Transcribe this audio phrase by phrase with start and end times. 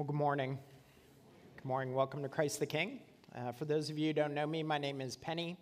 [0.00, 0.58] Well, good morning.
[1.56, 1.92] Good morning.
[1.92, 3.00] Welcome to Christ the King.
[3.36, 5.58] Uh, for those of you who don't know me, my name is Penny,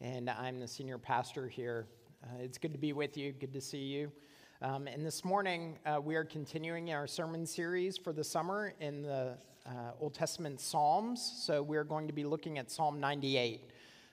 [0.00, 1.88] and I'm the senior pastor here.
[2.24, 3.32] Uh, it's good to be with you.
[3.32, 4.10] Good to see you.
[4.62, 9.02] Um, and this morning, uh, we are continuing our sermon series for the summer in
[9.02, 9.36] the
[9.66, 9.70] uh,
[10.00, 11.42] Old Testament Psalms.
[11.44, 13.60] So we're going to be looking at Psalm 98.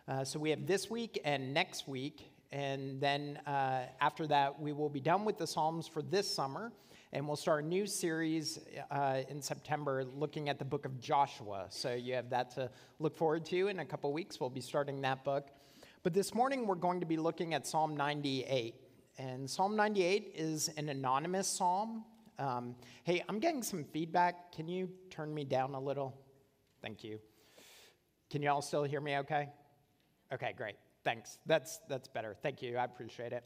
[0.09, 4.73] Uh, so we have this week and next week, and then uh, after that, we
[4.73, 6.73] will be done with the Psalms for this summer
[7.11, 8.59] and we'll start a new series
[8.91, 11.65] uh, in September looking at the book of Joshua.
[11.69, 13.67] So you have that to look forward to.
[13.67, 15.47] In a couple weeks, we'll be starting that book.
[16.03, 18.75] But this morning, we're going to be looking at Psalm 98.
[19.17, 22.05] And Psalm 98 is an anonymous psalm.
[22.37, 24.51] Um, hey, I'm getting some feedback.
[24.51, 26.15] Can you turn me down a little?
[26.81, 27.19] Thank you.
[28.29, 29.49] Can you all still hear me okay?
[30.31, 30.75] Okay, great.
[31.03, 31.39] Thanks.
[31.47, 32.35] That's, that's better.
[32.43, 32.77] Thank you.
[32.77, 33.43] I appreciate it.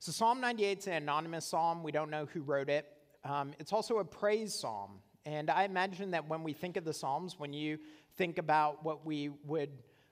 [0.00, 1.82] So, Psalm 98 is an anonymous psalm.
[1.82, 2.86] We don't know who wrote it.
[3.26, 5.00] Um, it's also a praise psalm.
[5.24, 7.78] And I imagine that when we think of the Psalms, when you
[8.16, 9.70] think about what we would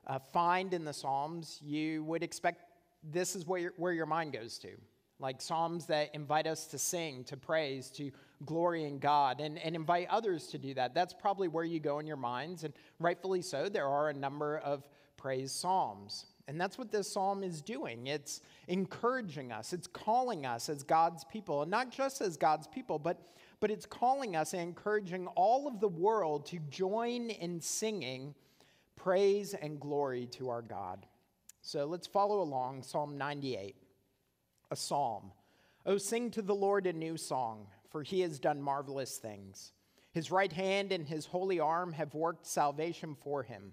[0.09, 2.65] uh, find in the Psalms, you would expect
[3.13, 4.71] this is where your, where your mind goes to.
[5.21, 8.11] Like Psalms that invite us to sing, to praise, to
[8.45, 10.95] glory in God, and, and invite others to do that.
[10.95, 12.65] That's probably where you go in your minds.
[12.65, 16.27] And rightfully so, there are a number of praise Psalms.
[16.47, 18.07] And that's what this psalm is doing.
[18.07, 22.99] It's encouraging us, it's calling us as God's people, and not just as God's people,
[22.99, 23.19] but,
[23.61, 28.35] but it's calling us and encouraging all of the world to join in singing
[28.97, 31.07] praise and glory to our God.
[31.63, 33.75] So let's follow along Psalm 98,
[34.71, 35.33] a psalm.
[35.87, 39.73] Oh, sing to the Lord a new song, for he has done marvelous things.
[40.13, 43.73] His right hand and his holy arm have worked salvation for him.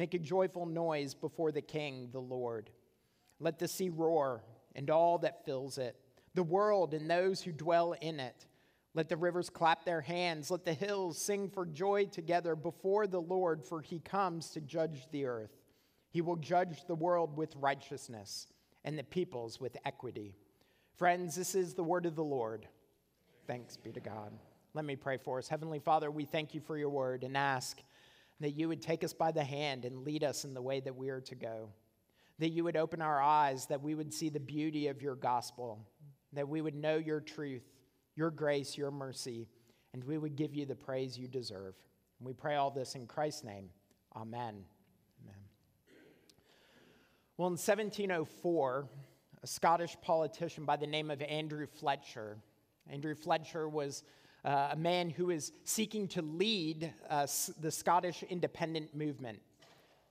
[0.00, 2.70] Make a joyful noise before the King, the Lord.
[3.38, 4.42] Let the sea roar
[4.74, 5.94] and all that fills it,
[6.32, 8.46] the world and those who dwell in it.
[8.94, 10.50] Let the rivers clap their hands.
[10.50, 15.06] Let the hills sing for joy together before the Lord, for he comes to judge
[15.12, 15.52] the earth.
[16.08, 18.46] He will judge the world with righteousness
[18.86, 20.34] and the peoples with equity.
[20.96, 22.66] Friends, this is the word of the Lord.
[23.46, 24.32] Thanks be to God.
[24.72, 25.48] Let me pray for us.
[25.48, 27.82] Heavenly Father, we thank you for your word and ask
[28.40, 30.96] that you would take us by the hand and lead us in the way that
[30.96, 31.68] we are to go.
[32.38, 35.86] That you would open our eyes, that we would see the beauty of your gospel,
[36.32, 37.62] that we would know your truth,
[38.16, 39.46] your grace, your mercy,
[39.92, 41.74] and we would give you the praise you deserve.
[42.18, 43.68] And we pray all this in Christ's name.
[44.16, 44.64] Amen.
[45.22, 45.40] Amen.
[47.36, 48.88] Well, in 1704,
[49.42, 52.38] a Scottish politician by the name of Andrew Fletcher,
[52.88, 54.02] Andrew Fletcher was
[54.44, 57.26] uh, a man who is seeking to lead uh,
[57.60, 59.40] the Scottish independent movement.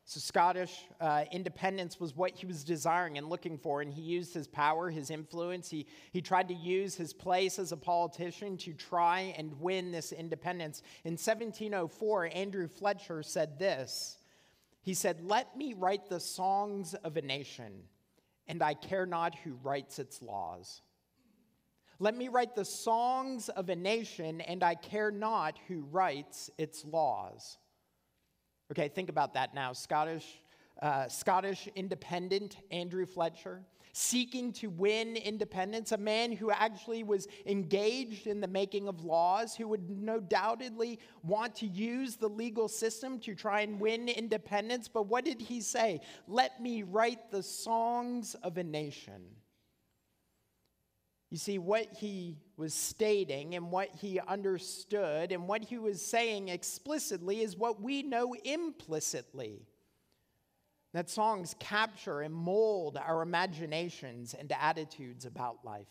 [0.09, 4.33] So, Scottish uh, independence was what he was desiring and looking for, and he used
[4.33, 5.69] his power, his influence.
[5.69, 10.11] He, he tried to use his place as a politician to try and win this
[10.11, 10.81] independence.
[11.03, 14.17] In 1704, Andrew Fletcher said this
[14.81, 17.83] He said, Let me write the songs of a nation,
[18.47, 20.81] and I care not who writes its laws.
[22.01, 26.85] Let me write the songs of a nation, and I care not who writes its
[26.85, 27.57] laws.
[28.71, 29.73] Okay, think about that now.
[29.73, 30.41] Scottish,
[30.81, 38.27] uh, Scottish independent Andrew Fletcher, seeking to win independence, a man who actually was engaged
[38.27, 43.19] in the making of laws, who would no doubtedly want to use the legal system
[43.19, 44.87] to try and win independence.
[44.87, 45.99] But what did he say?
[46.27, 49.23] Let me write the songs of a nation.
[51.31, 56.49] You see, what he was stating and what he understood and what he was saying
[56.49, 59.67] explicitly is what we know implicitly.
[60.93, 65.87] That songs capture and mold our imaginations and attitudes about life.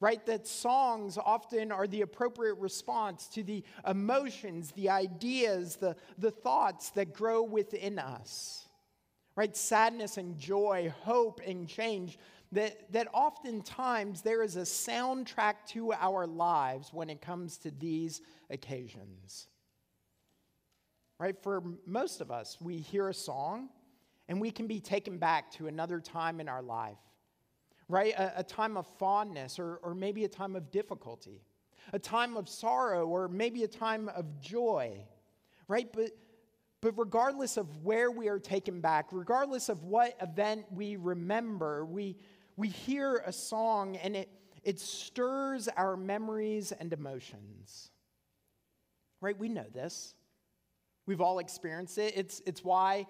[0.00, 0.24] Right?
[0.24, 6.90] That songs often are the appropriate response to the emotions, the ideas, the, the thoughts
[6.90, 8.68] that grow within us.
[9.36, 9.54] Right?
[9.54, 12.18] Sadness and joy, hope and change
[12.52, 18.22] that, that oftentimes there is a soundtrack to our lives when it comes to these
[18.50, 19.48] occasions.
[21.18, 21.36] Right?
[21.42, 23.70] For most of us, we hear a song
[24.28, 26.98] and we can be taken back to another time in our life,
[27.88, 28.12] right?
[28.18, 31.42] A, a time of fondness or, or maybe a time of difficulty,
[31.92, 34.98] a time of sorrow or maybe a time of joy.
[35.68, 35.88] right?
[35.92, 36.10] But,
[36.80, 42.16] but regardless of where we are taken back, regardless of what event we remember, we,
[42.56, 44.28] we hear a song and it,
[44.62, 47.90] it stirs our memories and emotions.
[49.20, 49.38] Right?
[49.38, 50.14] We know this.
[51.06, 52.14] We've all experienced it.
[52.16, 53.06] It's, it's why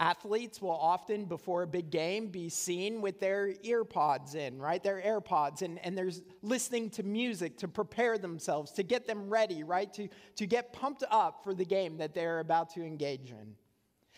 [0.00, 4.80] Athletes will often, before a big game, be seen with their earpods in, right?
[4.80, 6.12] Their AirPods, and, and they're
[6.42, 9.92] listening to music to prepare themselves, to get them ready, right?
[9.94, 13.56] To, to get pumped up for the game that they're about to engage in.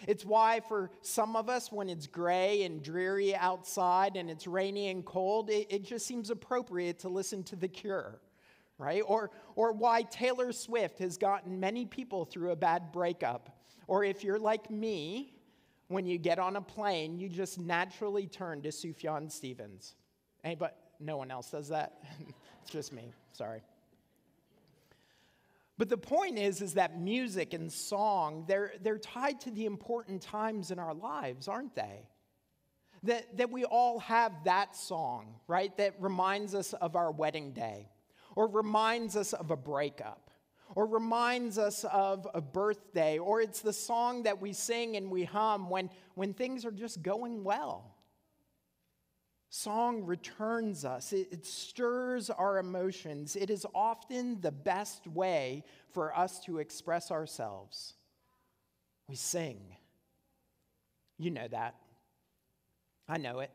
[0.06, 4.88] It's why, for some of us, when it's gray and dreary outside and it's rainy
[4.88, 8.20] and cold, it, it just seems appropriate to listen to The Cure,
[8.78, 9.02] right?
[9.06, 13.56] Or, or why Taylor Swift has gotten many people through a bad breakup.
[13.86, 15.34] Or if you're like me,
[15.88, 19.96] when you get on a plane, you just naturally turn to Sufjan Stevens.
[20.44, 20.72] Anybody?
[21.00, 22.02] No one else does that?
[22.62, 23.12] it's just me.
[23.32, 23.60] Sorry.
[25.80, 30.20] But the point is, is that music and song, they're, they're tied to the important
[30.20, 32.06] times in our lives, aren't they?
[33.04, 37.88] That, that we all have that song, right, that reminds us of our wedding day
[38.36, 40.30] or reminds us of a breakup
[40.74, 45.24] or reminds us of a birthday, or it's the song that we sing and we
[45.24, 47.89] hum when, when things are just going well.
[49.50, 53.34] Song returns us, it, it stirs our emotions.
[53.34, 57.94] It is often the best way for us to express ourselves.
[59.08, 59.60] We sing.
[61.18, 61.74] You know that.
[63.08, 63.50] I know it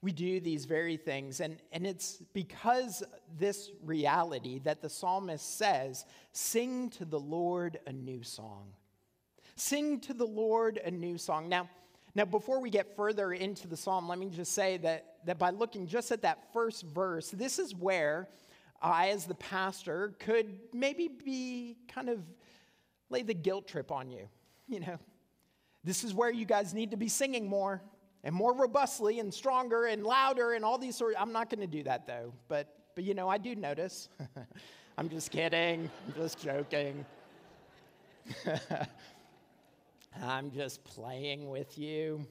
[0.00, 1.40] we do these very things.
[1.40, 3.02] And, and it's because
[3.36, 8.72] this reality that the psalmist says, Sing to the Lord a new song.
[9.56, 11.48] Sing to the Lord a new song.
[11.48, 11.68] Now,
[12.14, 15.50] now, before we get further into the psalm, let me just say that, that by
[15.50, 18.28] looking just at that first verse, this is where
[18.80, 22.20] I, as the pastor, could maybe be kind of
[23.10, 24.28] lay the guilt trip on you.
[24.70, 24.98] You know,
[25.82, 27.80] this is where you guys need to be singing more
[28.22, 31.62] and more robustly and stronger and louder and all these sort of, I'm not going
[31.62, 32.34] to do that though.
[32.48, 32.68] But
[32.98, 34.08] but you know, I do notice.
[34.98, 35.88] I'm just kidding.
[36.08, 37.06] I'm just joking.
[40.22, 42.26] I'm just playing with you.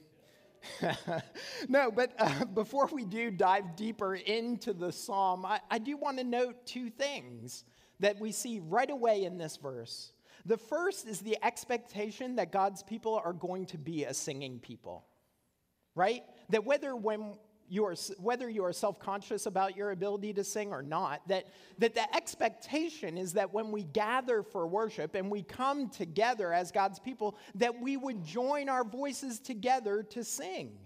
[1.69, 6.17] no, but uh, before we do dive deeper into the psalm, I, I do want
[6.17, 7.63] to note two things
[7.99, 10.11] that we see right away in this verse.
[10.45, 15.05] The first is the expectation that God's people are going to be a singing people
[15.97, 16.21] right?
[16.49, 17.33] That whether when
[17.69, 21.45] you are, whether you are self-conscious about your ability to sing or not, that,
[21.79, 26.71] that the expectation is that when we gather for worship and we come together as
[26.71, 30.77] God's people, that we would join our voices together to sing.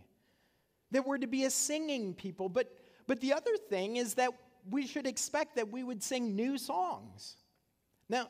[0.92, 2.50] That we're to be a singing people.
[2.50, 2.74] But,
[3.07, 4.31] but the other thing is that
[4.69, 7.36] we should expect that we would sing new songs.
[8.10, 8.30] Now,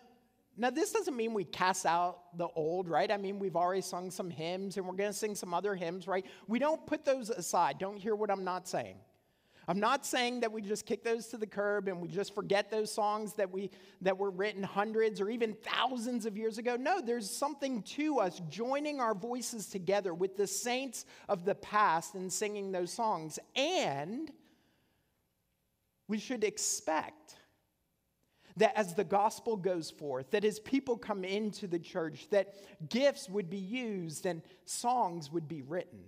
[0.58, 3.10] now, this doesn't mean we cast out the old, right?
[3.10, 6.08] I mean, we've already sung some hymns and we're going to sing some other hymns,
[6.08, 6.26] right?
[6.48, 7.80] We don't put those aside.
[7.80, 8.98] Don't hear what I'm not saying.
[9.68, 12.70] I'm not saying that we just kick those to the curb and we just forget
[12.70, 13.70] those songs that, we,
[14.02, 16.76] that were written hundreds or even thousands of years ago.
[16.76, 22.16] No, there's something to us joining our voices together with the saints of the past
[22.16, 23.40] and singing those songs.
[23.56, 24.32] And
[26.08, 27.38] we should expect
[28.58, 32.54] that as the gospel goes forth, that as people come into the church, that
[32.90, 36.00] gifts would be used and songs would be written.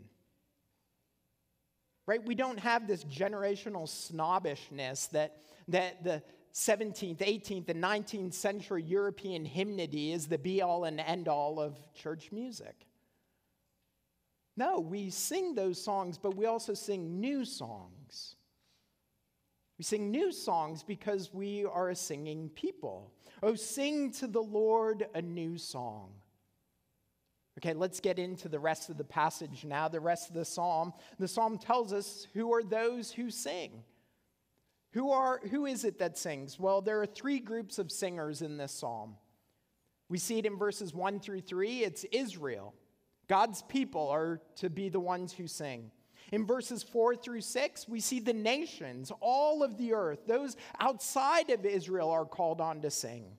[2.05, 2.25] Right?
[2.25, 5.37] We don't have this generational snobbishness that,
[5.69, 6.21] that the
[6.53, 11.77] 17th, 18th, and 19th century European hymnody is the be all and end all of
[11.93, 12.75] church music.
[14.55, 18.35] No, we sing those songs, but we also sing new songs.
[19.83, 23.11] We sing new songs because we are a singing people.
[23.43, 26.11] Oh, sing to the Lord a new song.
[27.59, 30.93] Okay, let's get into the rest of the passage now, the rest of the psalm.
[31.19, 33.83] The psalm tells us who are those who sing.
[34.93, 36.57] Who, are, who is it that sings?
[36.57, 39.17] Well, there are three groups of singers in this psalm.
[40.07, 41.83] We see it in verses 1 through 3.
[41.83, 42.73] It's Israel.
[43.27, 45.91] God's people are to be the ones who sing.
[46.33, 51.51] In verses 4 through 6, we see the nations, all of the earth, those outside
[51.51, 53.37] of Israel are called on to sing.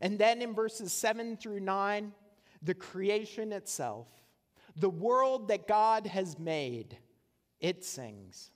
[0.00, 2.12] And then in verses 7 through 9,
[2.60, 4.08] the creation itself,
[4.74, 6.98] the world that God has made,
[7.60, 8.50] it sings.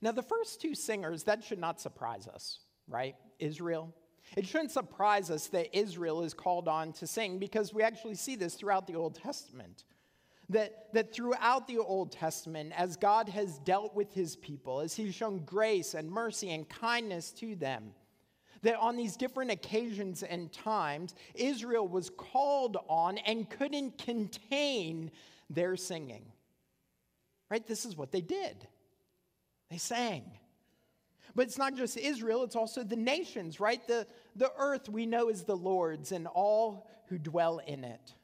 [0.00, 3.16] Now, the first two singers, that should not surprise us, right?
[3.40, 3.92] Israel.
[4.36, 8.36] It shouldn't surprise us that Israel is called on to sing because we actually see
[8.36, 9.82] this throughout the Old Testament.
[10.50, 15.14] That, that throughout the Old Testament, as God has dealt with his people, as he's
[15.14, 17.92] shown grace and mercy and kindness to them,
[18.64, 25.10] that on these different occasions and times, Israel was called on and couldn't contain
[25.48, 26.24] their singing.
[27.50, 27.66] Right?
[27.66, 28.66] This is what they did.
[29.70, 30.24] They sang.
[31.34, 33.86] But it's not just Israel, it's also the nations, right?
[33.86, 38.14] The, the earth we know is the Lord's and all who dwell in it.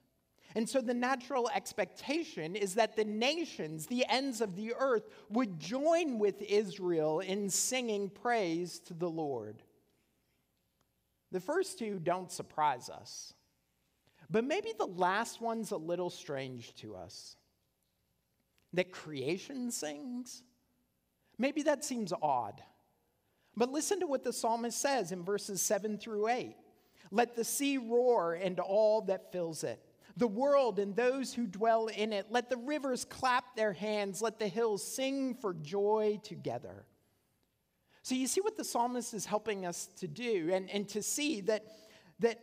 [0.54, 5.60] And so the natural expectation is that the nations, the ends of the earth, would
[5.60, 9.62] join with Israel in singing praise to the Lord.
[11.30, 13.34] The first two don't surprise us,
[14.28, 17.36] but maybe the last one's a little strange to us.
[18.72, 20.42] That creation sings?
[21.38, 22.60] Maybe that seems odd.
[23.56, 26.56] But listen to what the psalmist says in verses 7 through 8.
[27.12, 29.80] Let the sea roar and all that fills it
[30.16, 32.26] the world and those who dwell in it.
[32.30, 34.20] Let the rivers clap their hands.
[34.22, 36.84] Let the hills sing for joy together.
[38.02, 41.42] So you see what the psalmist is helping us to do and, and to see
[41.42, 41.64] that,
[42.20, 42.40] that,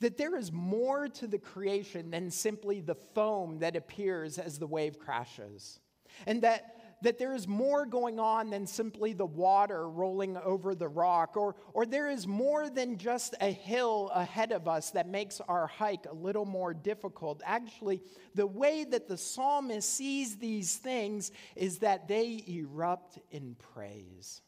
[0.00, 4.66] that there is more to the creation than simply the foam that appears as the
[4.66, 5.80] wave crashes.
[6.26, 10.88] And that that there is more going on than simply the water rolling over the
[10.88, 15.40] rock, or, or there is more than just a hill ahead of us that makes
[15.48, 17.40] our hike a little more difficult.
[17.44, 18.02] Actually,
[18.34, 24.42] the way that the psalmist sees these things is that they erupt in praise.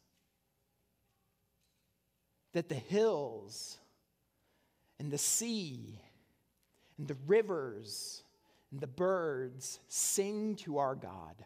[2.53, 3.79] That the hills
[4.99, 6.01] and the sea
[6.99, 8.23] and the rivers
[8.73, 11.45] and the birds sing to our God.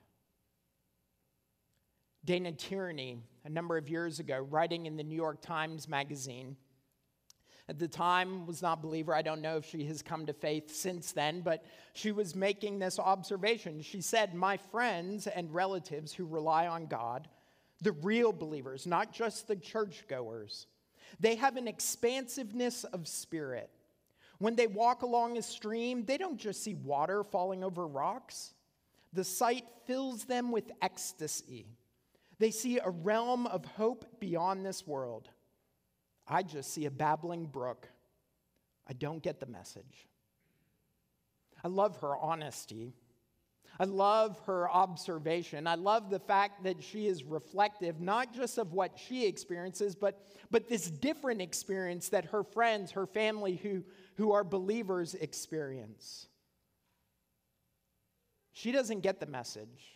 [2.24, 6.56] Dana Tierney, a number of years ago, writing in the New York Times Magazine,
[7.68, 9.14] at the time was not believer.
[9.14, 11.64] I don't know if she has come to faith since then but
[11.94, 13.80] she was making this observation.
[13.80, 17.28] She said my friends and relatives who rely on god
[17.80, 20.66] the real believers not just the churchgoers
[21.20, 23.70] they have an expansiveness of spirit.
[24.38, 28.52] When they walk along a stream they don't just see water falling over rocks.
[29.14, 31.66] The sight fills them with ecstasy
[32.38, 35.28] they see a realm of hope beyond this world.
[36.26, 37.88] I just see a babbling brook.
[38.88, 40.08] I don't get the message.
[41.62, 42.94] I love her honesty.
[43.78, 45.66] I love her observation.
[45.66, 50.20] I love the fact that she is reflective, not just of what she experiences, but,
[50.50, 53.82] but this different experience that her friends, her family who,
[54.16, 56.28] who are believers experience.
[58.52, 59.94] She doesn't get the message.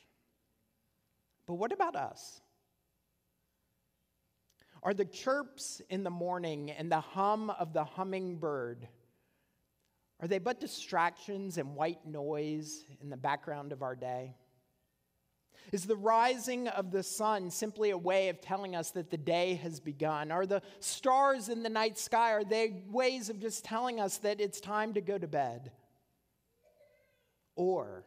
[1.49, 2.43] But what about us?
[4.83, 8.87] Are the chirps in the morning and the hum of the hummingbird,
[10.21, 14.35] are they but distractions and white noise in the background of our day?
[15.73, 19.55] Is the rising of the sun simply a way of telling us that the day
[19.55, 20.31] has begun?
[20.31, 24.38] Are the stars in the night sky, are they ways of just telling us that
[24.38, 25.73] it's time to go to bed?
[27.57, 28.05] Or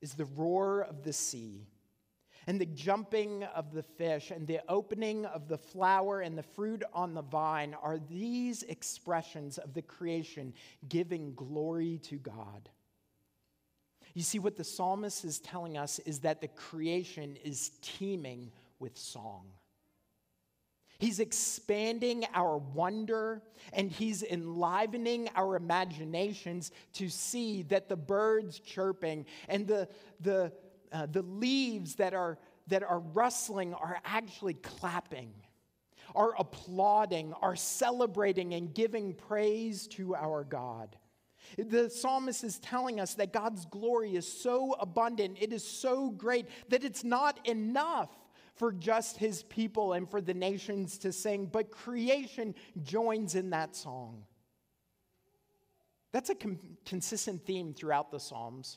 [0.00, 1.66] is the roar of the sea
[2.46, 6.82] and the jumping of the fish and the opening of the flower and the fruit
[6.92, 10.52] on the vine are these expressions of the creation
[10.88, 12.68] giving glory to God.
[14.14, 18.98] You see, what the psalmist is telling us is that the creation is teeming with
[18.98, 19.46] song.
[21.00, 23.42] He's expanding our wonder
[23.72, 29.88] and he's enlivening our imaginations to see that the birds chirping and the,
[30.20, 30.52] the,
[30.92, 35.32] uh, the leaves that are, that are rustling are actually clapping,
[36.14, 40.96] are applauding, are celebrating and giving praise to our God.
[41.56, 46.44] The psalmist is telling us that God's glory is so abundant, it is so great
[46.68, 48.10] that it's not enough
[48.60, 53.74] for just his people and for the nations to sing, but creation joins in that
[53.74, 54.22] song.
[56.12, 58.76] That's a com- consistent theme throughout the Psalms.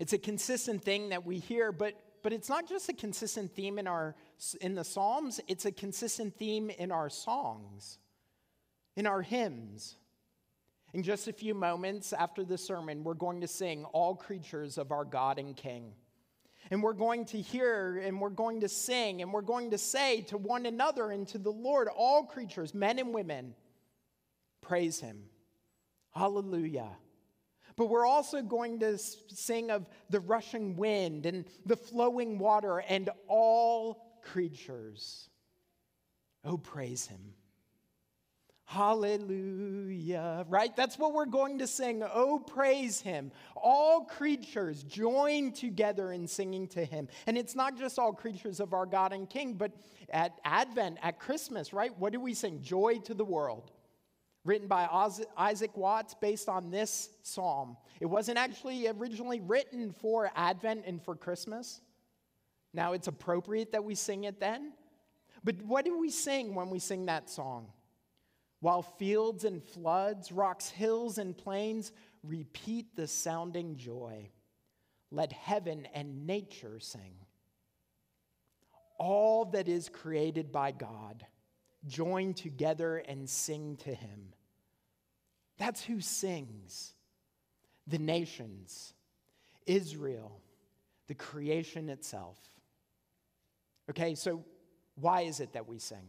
[0.00, 3.78] It's a consistent thing that we hear, but, but it's not just a consistent theme
[3.78, 4.16] in, our,
[4.62, 7.98] in the Psalms, it's a consistent theme in our songs,
[8.96, 9.96] in our hymns.
[10.94, 14.90] In just a few moments after the sermon, we're going to sing All Creatures of
[14.90, 15.92] Our God and King.
[16.70, 20.22] And we're going to hear and we're going to sing and we're going to say
[20.22, 23.54] to one another and to the Lord, all creatures, men and women,
[24.60, 25.24] praise him.
[26.14, 26.90] Hallelujah.
[27.76, 33.08] But we're also going to sing of the rushing wind and the flowing water and
[33.28, 35.30] all creatures.
[36.44, 37.34] Oh, praise him.
[38.70, 40.76] Hallelujah, right?
[40.76, 42.02] That's what we're going to sing.
[42.02, 43.32] Oh, praise him.
[43.56, 47.08] All creatures join together in singing to him.
[47.26, 49.72] And it's not just all creatures of our God and King, but
[50.10, 51.98] at Advent, at Christmas, right?
[51.98, 52.60] What do we sing?
[52.60, 53.70] Joy to the world.
[54.44, 54.86] Written by
[55.38, 57.78] Isaac Watts based on this psalm.
[58.00, 61.80] It wasn't actually originally written for Advent and for Christmas.
[62.74, 64.74] Now it's appropriate that we sing it then.
[65.42, 67.68] But what do we sing when we sing that song?
[68.60, 74.30] While fields and floods, rocks, hills, and plains repeat the sounding joy.
[75.10, 77.14] Let heaven and nature sing.
[78.98, 81.24] All that is created by God
[81.86, 84.34] join together and sing to him.
[85.56, 86.94] That's who sings.
[87.86, 88.92] The nations,
[89.66, 90.40] Israel,
[91.06, 92.38] the creation itself.
[93.88, 94.44] Okay, so
[94.96, 96.06] why is it that we sing?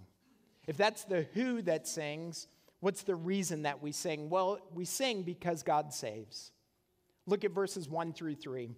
[0.70, 2.46] If that's the who that sings,
[2.80, 4.30] what's the reason that we sing?
[4.30, 6.52] Well, we sing because God saves.
[7.26, 8.70] Look at verses 1 through 3.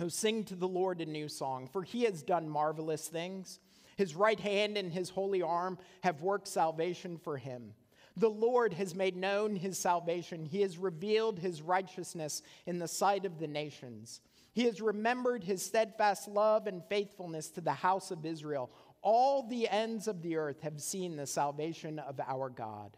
[0.00, 3.60] Oh, sing to the Lord a new song, for he has done marvelous things.
[3.96, 7.74] His right hand and his holy arm have worked salvation for him.
[8.16, 10.44] The Lord has made known his salvation.
[10.44, 14.22] He has revealed his righteousness in the sight of the nations.
[14.54, 18.72] He has remembered his steadfast love and faithfulness to the house of Israel
[19.02, 22.96] all the ends of the earth have seen the salvation of our God.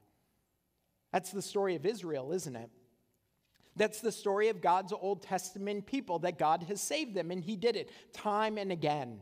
[1.12, 2.70] That's the story of Israel, isn't it?
[3.76, 7.56] That's the story of God's Old Testament people, that God has saved them, and He
[7.56, 9.20] did it time and again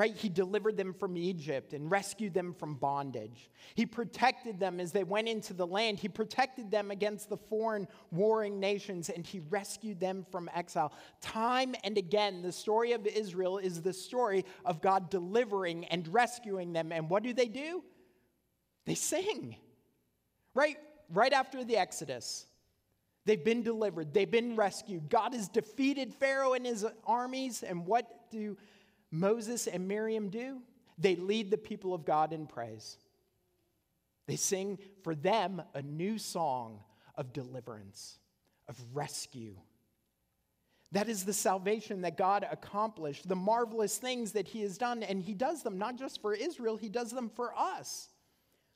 [0.00, 0.16] right?
[0.16, 3.50] He delivered them from Egypt and rescued them from bondage.
[3.74, 5.98] He protected them as they went into the land.
[5.98, 10.94] He protected them against the foreign warring nations and he rescued them from exile.
[11.20, 16.72] Time and again, the story of Israel is the story of God delivering and rescuing
[16.72, 16.92] them.
[16.92, 17.84] And what do they do?
[18.86, 19.54] They sing,
[20.54, 20.78] right?
[21.12, 22.46] Right after the Exodus.
[23.26, 25.10] They've been delivered, they've been rescued.
[25.10, 27.62] God has defeated Pharaoh and his armies.
[27.62, 28.56] And what do
[29.10, 30.58] Moses and Miriam do?
[30.98, 32.98] They lead the people of God in praise.
[34.26, 36.80] They sing for them a new song
[37.16, 38.18] of deliverance,
[38.68, 39.56] of rescue.
[40.92, 45.02] That is the salvation that God accomplished, the marvelous things that He has done.
[45.02, 48.08] And He does them not just for Israel, He does them for us.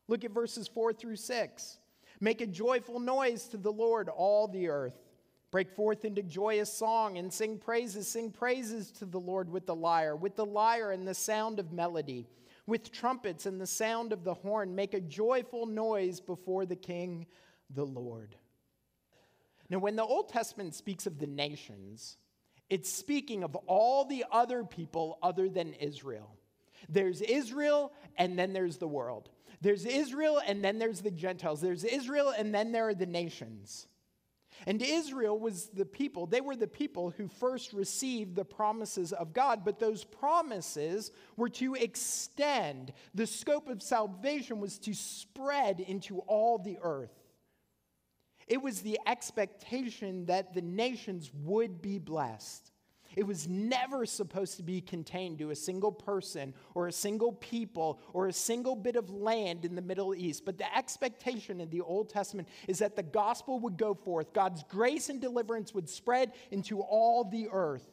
[0.08, 1.78] Look at verses 4 through 6.
[2.20, 4.98] Make a joyful noise to the Lord, all the earth.
[5.54, 8.08] Break forth into joyous song and sing praises.
[8.08, 11.72] Sing praises to the Lord with the lyre, with the lyre and the sound of
[11.72, 12.26] melody,
[12.66, 14.74] with trumpets and the sound of the horn.
[14.74, 17.26] Make a joyful noise before the King,
[17.72, 18.34] the Lord.
[19.70, 22.16] Now, when the Old Testament speaks of the nations,
[22.68, 26.34] it's speaking of all the other people other than Israel.
[26.88, 29.30] There's Israel, and then there's the world.
[29.60, 31.60] There's Israel, and then there's the Gentiles.
[31.60, 33.86] There's Israel, and then there are the nations.
[34.66, 39.32] And Israel was the people, they were the people who first received the promises of
[39.32, 42.92] God, but those promises were to extend.
[43.14, 47.12] The scope of salvation was to spread into all the earth.
[48.46, 52.70] It was the expectation that the nations would be blessed.
[53.16, 58.00] It was never supposed to be contained to a single person or a single people
[58.12, 60.44] or a single bit of land in the Middle East.
[60.44, 64.64] But the expectation in the Old Testament is that the gospel would go forth, God's
[64.64, 67.88] grace and deliverance would spread into all the earth.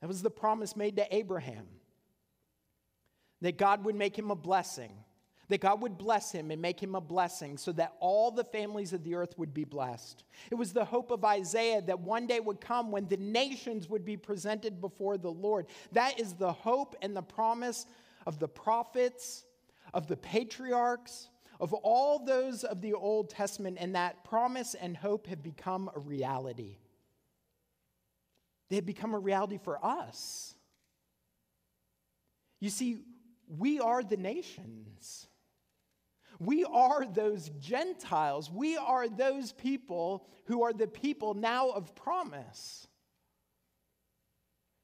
[0.00, 1.66] That was the promise made to Abraham
[3.40, 4.92] that God would make him a blessing
[5.48, 8.92] that God would bless him and make him a blessing so that all the families
[8.92, 10.24] of the earth would be blessed.
[10.50, 14.04] It was the hope of Isaiah that one day would come when the nations would
[14.04, 15.66] be presented before the Lord.
[15.92, 17.86] That is the hope and the promise
[18.26, 19.44] of the prophets,
[19.94, 21.28] of the patriarchs,
[21.60, 25.98] of all those of the Old Testament, and that promise and hope have become a
[25.98, 26.78] reality.
[28.68, 30.54] They have become a reality for us.
[32.60, 32.98] You see,
[33.48, 35.28] we are the nations.
[36.38, 38.50] We are those Gentiles.
[38.50, 42.86] We are those people who are the people now of promise.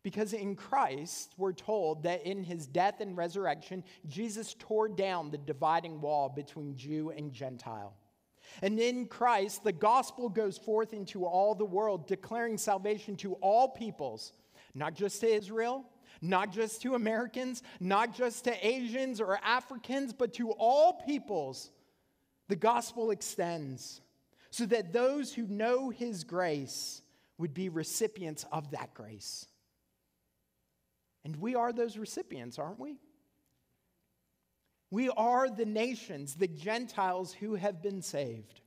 [0.03, 5.39] Because in Christ, we're told that in his death and resurrection, Jesus tore down the
[5.39, 7.95] dividing wall between Jew and Gentile.
[8.63, 13.69] And in Christ, the gospel goes forth into all the world, declaring salvation to all
[13.69, 14.33] peoples,
[14.75, 15.85] not just to Israel,
[16.21, 21.71] not just to Americans, not just to Asians or Africans, but to all peoples.
[22.49, 24.01] The gospel extends
[24.51, 27.03] so that those who know his grace
[27.39, 29.47] would be recipients of that grace.
[31.25, 32.99] And we are those recipients, aren't we?
[34.91, 38.61] We are the nations, the Gentiles who have been saved.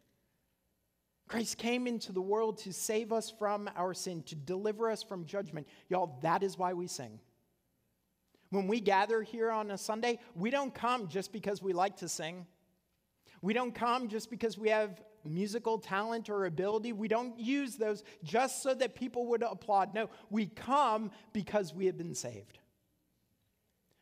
[1.27, 5.25] Christ came into the world to save us from our sin, to deliver us from
[5.25, 5.67] judgment.
[5.89, 7.19] Y'all, that is why we sing.
[8.55, 12.07] When we gather here on a Sunday, we don't come just because we like to
[12.07, 12.45] sing.
[13.41, 16.93] We don't come just because we have musical talent or ability.
[16.93, 19.93] We don't use those just so that people would applaud.
[19.93, 22.59] No, we come because we have been saved.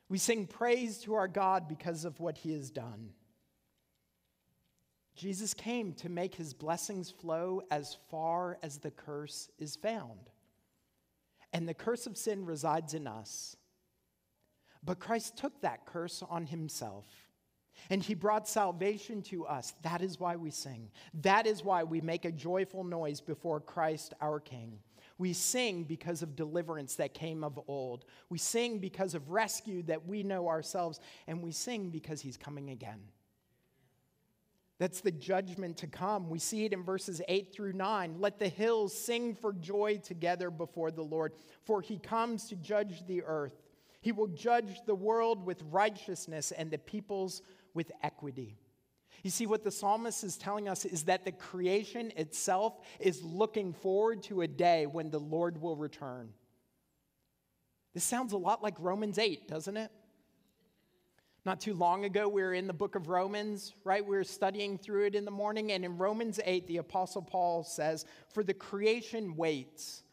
[0.08, 3.10] We sing praise to our God because of what he has done.
[5.16, 10.30] Jesus came to make his blessings flow as far as the curse is found.
[11.52, 13.56] And the curse of sin resides in us.
[14.86, 17.06] But Christ took that curse on himself.
[17.89, 19.74] And he brought salvation to us.
[19.82, 20.89] That is why we sing.
[21.22, 24.80] That is why we make a joyful noise before Christ our King.
[25.17, 28.06] We sing because of deliverance that came of old.
[28.30, 31.00] We sing because of rescue that we know ourselves.
[31.28, 33.00] And we sing because he's coming again.
[34.80, 36.30] That's the judgment to come.
[36.30, 38.15] We see it in verses 8 through 9.
[38.19, 43.06] Let the hills sing for joy together before the Lord, for he comes to judge
[43.08, 43.54] the earth.
[44.04, 47.42] He will judge the world with righteousness and the peoples
[47.74, 48.58] with equity.
[49.24, 53.72] You see, what the psalmist is telling us is that the creation itself is looking
[53.72, 56.34] forward to a day when the Lord will return.
[57.94, 59.89] This sounds a lot like Romans 8, doesn't it?
[61.46, 64.06] Not too long ago, we were in the book of Romans, right?
[64.06, 65.72] We were studying through it in the morning.
[65.72, 70.04] And in Romans 8, the Apostle Paul says, For the creation waits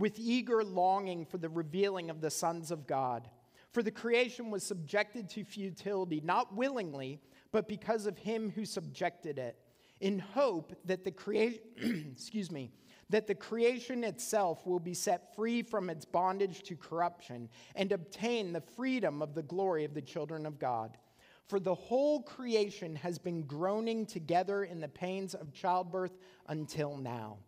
[0.00, 3.28] with eager longing for the revealing of the sons of God.
[3.72, 7.20] For the creation was subjected to futility, not willingly,
[7.52, 9.56] but because of him who subjected it,
[10.00, 11.60] in hope that the creation,
[12.12, 12.70] excuse me,
[13.10, 18.52] that the creation itself will be set free from its bondage to corruption and obtain
[18.52, 20.96] the freedom of the glory of the children of God.
[21.48, 27.38] For the whole creation has been groaning together in the pains of childbirth until now.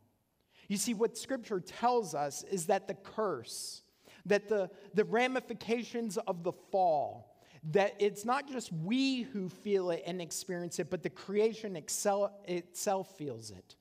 [0.69, 3.82] You see, what scripture tells us is that the curse,
[4.27, 7.37] that the, the ramifications of the fall,
[7.71, 12.41] that it's not just we who feel it and experience it, but the creation excel,
[12.47, 13.77] itself feels it.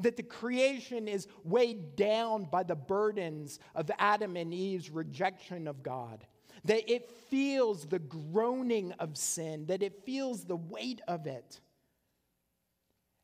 [0.00, 5.82] That the creation is weighed down by the burdens of Adam and Eve's rejection of
[5.82, 6.26] God.
[6.64, 11.60] That it feels the groaning of sin, that it feels the weight of it.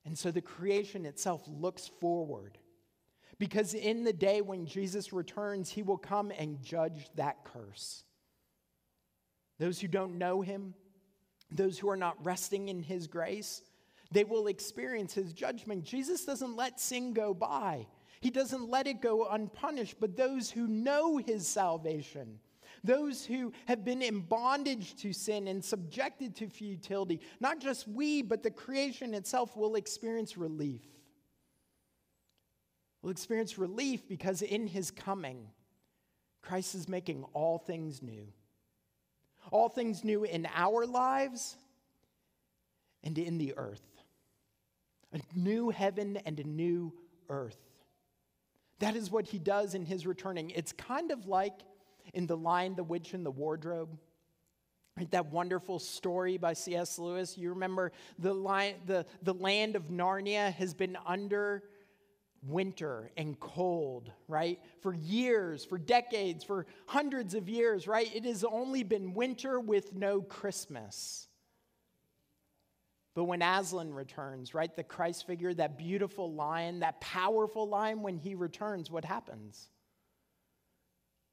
[0.04, 2.58] And so the creation itself looks forward
[3.38, 8.02] because in the day when Jesus returns, he will come and judge that curse.
[9.58, 10.74] Those who don't know him,
[11.50, 13.62] those who are not resting in his grace,
[14.10, 15.84] they will experience his judgment.
[15.84, 17.86] Jesus doesn't let sin go by,
[18.20, 19.96] he doesn't let it go unpunished.
[20.00, 22.40] But those who know his salvation,
[22.82, 28.22] those who have been in bondage to sin and subjected to futility, not just we,
[28.22, 30.82] but the creation itself will experience relief
[33.02, 35.48] will experience relief because in his coming,
[36.42, 38.26] Christ is making all things new.
[39.50, 41.56] All things new in our lives
[43.02, 43.82] and in the earth.
[45.12, 46.92] A new heaven and a new
[47.28, 47.58] earth.
[48.80, 50.50] That is what he does in his returning.
[50.50, 51.60] It's kind of like
[52.14, 53.96] in The Lion, the Witch, and the Wardrobe.
[55.10, 56.98] That wonderful story by C.S.
[56.98, 57.38] Lewis.
[57.38, 61.62] You remember the, lion, the, the land of Narnia has been under
[62.42, 64.58] winter and cold, right?
[64.80, 68.14] For years, for decades, for hundreds of years, right?
[68.14, 71.28] It has only been winter with no Christmas.
[73.14, 78.16] But when Aslan returns, right, the Christ figure, that beautiful lion, that powerful lion, when
[78.16, 79.68] he returns, what happens?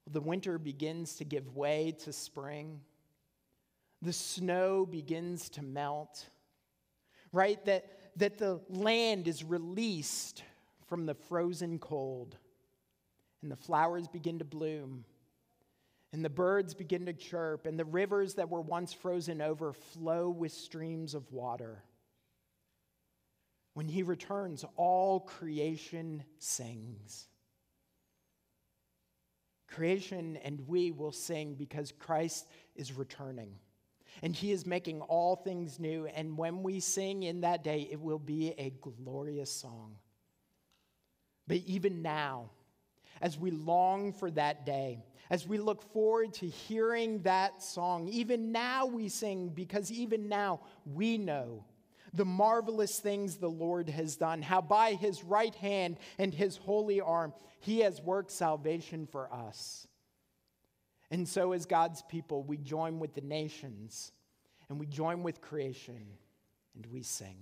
[0.09, 2.81] The winter begins to give way to spring.
[4.01, 6.25] The snow begins to melt,
[7.31, 7.63] right?
[7.65, 7.85] That,
[8.17, 10.41] that the land is released
[10.87, 12.37] from the frozen cold,
[13.41, 15.05] and the flowers begin to bloom,
[16.13, 20.29] and the birds begin to chirp, and the rivers that were once frozen over flow
[20.29, 21.83] with streams of water.
[23.73, 27.27] When he returns, all creation sings.
[29.67, 33.51] Creation and we will sing because Christ is returning.
[34.23, 36.05] And he is making all things new.
[36.05, 39.97] And when we sing in that day, it will be a glorious song.
[41.47, 42.49] But even now,
[43.21, 48.51] as we long for that day, as we look forward to hearing that song, even
[48.51, 51.65] now we sing because even now we know
[52.13, 57.01] the marvelous things the Lord has done, how by his right hand and his holy
[57.01, 59.87] arm he has worked salvation for us.
[61.11, 64.11] And so, as God's people, we join with the nations
[64.69, 66.07] and we join with creation
[66.75, 67.37] and we sing.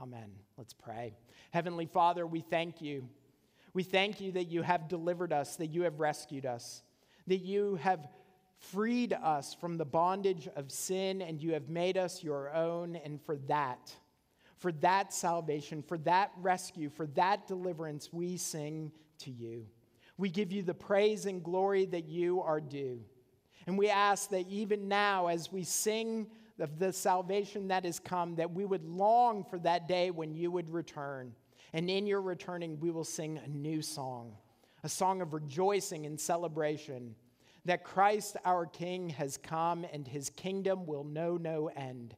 [0.00, 0.30] Amen.
[0.56, 1.16] Let's pray.
[1.50, 3.08] Heavenly Father, we thank you.
[3.74, 6.82] We thank you that you have delivered us, that you have rescued us,
[7.26, 8.06] that you have
[8.60, 12.94] freed us from the bondage of sin, and you have made us your own.
[12.94, 13.92] And for that,
[14.56, 19.66] for that salvation, for that rescue, for that deliverance, we sing to you.
[20.16, 23.00] We give you the praise and glory that you are due.
[23.66, 26.28] And we ask that even now, as we sing
[26.60, 30.50] of the salvation that has come, that we would long for that day when you
[30.50, 31.32] would return.
[31.72, 34.36] And in your returning, we will sing a new song,
[34.82, 37.14] a song of rejoicing and celebration
[37.68, 42.14] that Christ our King has come and his kingdom will know no end.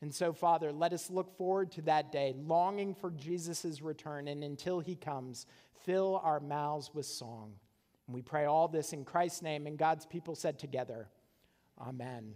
[0.00, 4.28] And so, Father, let us look forward to that day, longing for Jesus' return.
[4.28, 5.46] And until he comes,
[5.84, 7.52] fill our mouths with song.
[8.06, 9.66] And we pray all this in Christ's name.
[9.66, 11.08] And God's people said together,
[11.78, 12.34] Amen.